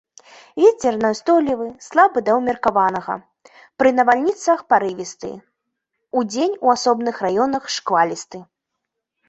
[0.61, 3.13] Вецер няўстойлівы, слабы да ўмеркаванага,
[3.83, 5.31] пры навальніцах парывісты,
[6.23, 8.37] удзень у асобных раёнах шквалісты.